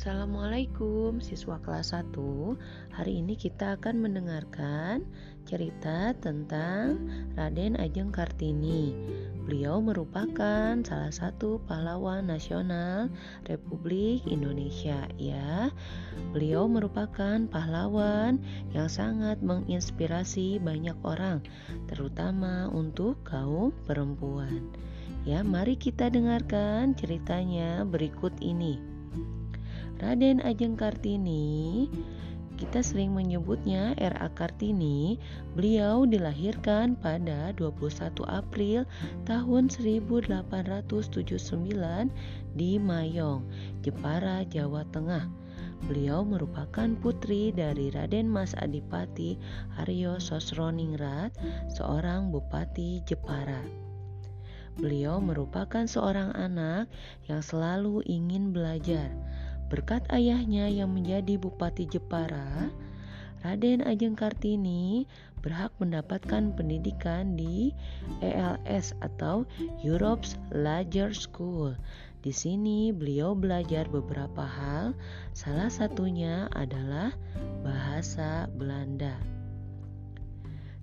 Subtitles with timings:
[0.00, 2.16] Assalamualaikum siswa kelas 1
[2.96, 5.04] Hari ini kita akan mendengarkan
[5.44, 7.04] cerita tentang
[7.36, 8.96] Raden Ajeng Kartini.
[9.44, 13.12] Beliau merupakan salah satu pahlawan nasional
[13.44, 15.68] Republik Indonesia ya.
[16.32, 18.40] Beliau merupakan pahlawan
[18.72, 21.44] yang sangat menginspirasi banyak orang
[21.92, 24.64] Terutama untuk kaum perempuan.
[25.28, 28.99] Ya, mari kita dengarkan ceritanya berikut ini.
[30.00, 31.86] Raden Ajeng Kartini
[32.60, 34.28] kita sering menyebutnya R.A.
[34.36, 35.16] Kartini.
[35.56, 38.84] Beliau dilahirkan pada 21 April
[39.24, 40.92] tahun 1879
[42.52, 43.40] di Mayong,
[43.80, 45.24] Jepara, Jawa Tengah.
[45.88, 49.40] Beliau merupakan putri dari Raden Mas Adipati
[49.80, 51.32] Aryo Sosroningrat,
[51.72, 53.64] seorang bupati Jepara.
[54.76, 56.92] Beliau merupakan seorang anak
[57.24, 59.08] yang selalu ingin belajar
[59.70, 62.74] Berkat ayahnya yang menjadi Bupati Jepara,
[63.40, 65.08] Raden Ajeng Kartini
[65.40, 67.72] berhak mendapatkan pendidikan di
[68.20, 69.48] ELS atau
[69.80, 71.72] Europe's Larger School.
[72.20, 74.92] Di sini beliau belajar beberapa hal,
[75.32, 77.16] salah satunya adalah
[77.64, 79.39] bahasa Belanda.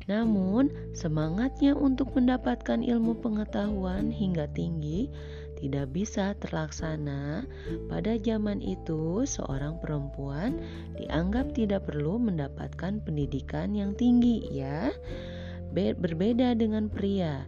[0.07, 5.11] Namun, semangatnya untuk mendapatkan ilmu pengetahuan hingga tinggi
[5.59, 7.43] tidak bisa terlaksana.
[7.91, 10.63] Pada zaman itu, seorang perempuan
[10.95, 14.95] dianggap tidak perlu mendapatkan pendidikan yang tinggi, ya.
[15.75, 17.43] Berbeda dengan pria,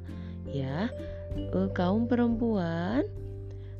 [0.49, 0.91] ya.
[1.37, 3.05] Eh, kaum perempuan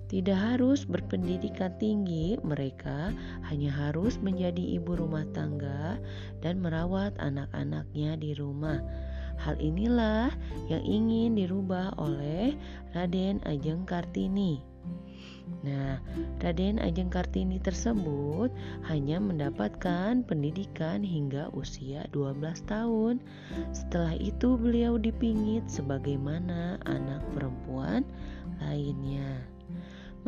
[0.09, 3.13] tidak harus berpendidikan tinggi, mereka
[3.45, 6.01] hanya harus menjadi ibu rumah tangga
[6.41, 8.81] dan merawat anak-anaknya di rumah.
[9.37, 10.33] Hal inilah
[10.67, 12.57] yang ingin dirubah oleh
[12.97, 14.59] Raden Ajeng Kartini.
[15.61, 16.01] Nah,
[16.41, 18.49] Raden Ajeng Kartini tersebut
[18.89, 23.21] hanya mendapatkan pendidikan hingga usia 12 tahun.
[23.77, 28.03] Setelah itu beliau dipingit sebagaimana anak perempuan
[28.57, 29.58] lainnya.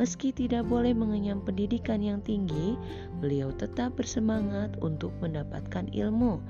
[0.02, 2.74] Meski tidak boleh mengenyam pendidikan yang tinggi,
[3.22, 6.42] beliau tetap bersemangat untuk mendapatkan ilmu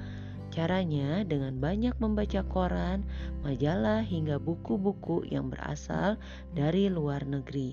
[0.52, 3.08] Caranya dengan banyak membaca koran,
[3.40, 6.20] majalah, hingga buku-buku yang berasal
[6.52, 7.72] dari luar negeri.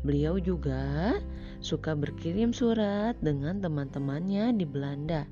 [0.00, 1.12] Beliau juga
[1.60, 5.28] suka berkirim surat dengan teman-temannya di Belanda.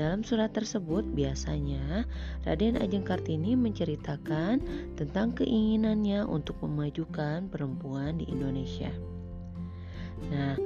[0.00, 2.08] Dalam surat tersebut biasanya
[2.48, 4.64] Raden Ajeng Kartini menceritakan
[4.96, 8.88] tentang keinginannya untuk memajukan perempuan di Indonesia.
[10.32, 10.56] Nah,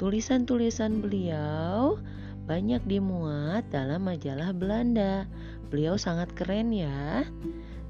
[0.00, 2.00] tulisan-tulisan beliau
[2.48, 5.28] banyak dimuat dalam majalah Belanda.
[5.68, 7.28] Beliau sangat keren ya.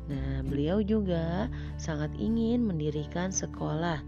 [0.08, 4.00] Nah, beliau juga sangat ingin mendirikan sekolah.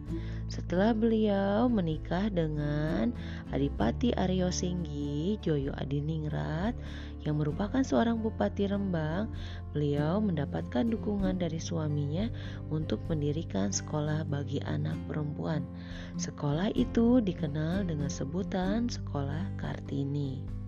[0.48, 3.12] Setelah beliau menikah dengan
[3.52, 6.74] Adipati Aryo Singgi Joyo Adiningrat
[7.22, 9.28] yang merupakan seorang bupati Rembang,
[9.76, 12.32] beliau mendapatkan dukungan dari suaminya
[12.72, 15.68] untuk mendirikan sekolah bagi anak perempuan.
[16.16, 20.59] Sekolah itu dikenal dengan sebutan Sekolah Kartini.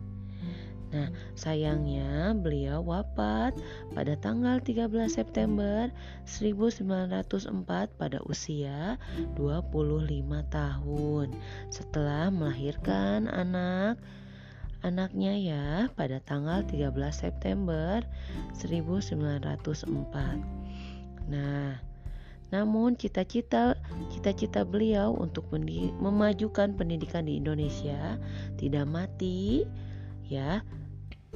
[0.92, 3.56] Nah, sayangnya beliau wafat
[3.96, 5.88] pada tanggal 13 September
[6.28, 9.00] 1904 pada usia
[9.40, 9.72] 25
[10.52, 11.26] tahun
[11.72, 13.96] setelah melahirkan anak
[14.84, 15.66] anaknya ya
[15.96, 18.04] pada tanggal 13 September
[18.52, 19.00] 1904.
[21.32, 21.80] Nah,
[22.52, 23.80] namun cita-cita
[24.12, 25.48] cita-cita beliau untuk
[25.96, 28.20] memajukan pendidikan di Indonesia
[28.60, 29.64] tidak mati
[30.28, 30.60] ya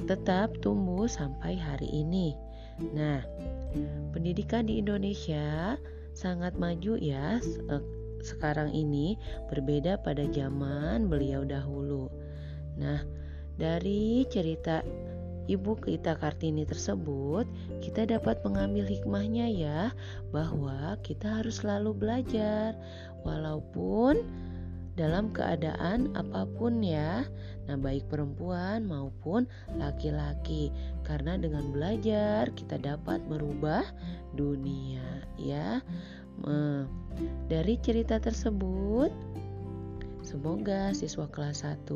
[0.05, 2.37] tetap tumbuh sampai hari ini.
[2.93, 3.25] Nah,
[4.13, 5.79] pendidikan di Indonesia
[6.13, 7.41] sangat maju ya
[8.21, 9.17] sekarang ini
[9.49, 12.09] berbeda pada zaman beliau dahulu.
[12.77, 13.01] Nah,
[13.57, 14.81] dari cerita
[15.47, 17.47] Ibu kita Kartini tersebut,
[17.79, 19.95] kita dapat mengambil hikmahnya ya,
[20.35, 22.75] bahwa kita harus selalu belajar
[23.23, 24.27] walaupun
[24.97, 27.23] dalam keadaan apa pun ya.
[27.69, 29.45] Nah, baik perempuan maupun
[29.77, 30.73] laki-laki.
[31.05, 33.85] Karena dengan belajar kita dapat merubah
[34.33, 35.79] dunia ya.
[37.47, 39.13] Dari cerita tersebut
[40.27, 41.87] Semoga siswa kelas 1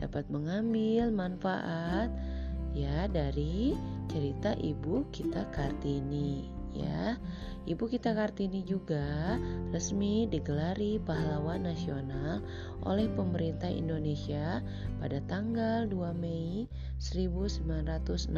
[0.00, 2.08] dapat mengambil manfaat
[2.72, 3.76] ya dari
[4.08, 7.14] cerita ibu kita Kartini ya.
[7.68, 9.36] Ibu kita Kartini juga
[9.70, 12.40] resmi digelari pahlawan nasional
[12.82, 14.64] oleh pemerintah Indonesia
[14.98, 16.64] pada tanggal 2 Mei
[16.98, 18.32] 1964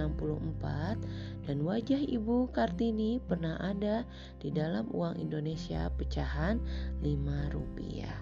[1.46, 4.02] dan wajah Ibu Kartini pernah ada
[4.42, 6.58] di dalam uang Indonesia pecahan
[7.00, 8.18] 5 rupiah.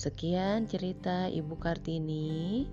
[0.00, 2.64] Sekian cerita Ibu Kartini.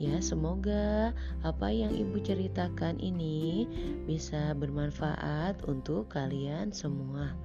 [0.00, 1.12] Ya, semoga
[1.44, 3.68] apa yang Ibu ceritakan ini
[4.08, 7.36] bisa bermanfaat untuk kalian semua.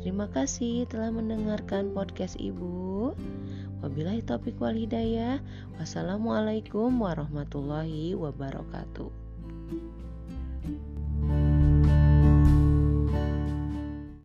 [0.00, 3.12] Terima kasih telah mendengarkan podcast Ibu.
[3.84, 5.44] Wabillahi taufiq wal hidayah.
[5.76, 9.29] Wassalamualaikum warahmatullahi wabarakatuh.